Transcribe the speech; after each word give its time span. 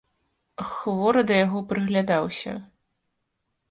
Хворы 0.69 1.21
да 1.33 1.39
яго 1.45 1.59
прыглядаўся. 1.75 2.59